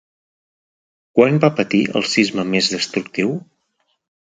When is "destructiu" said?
2.77-3.41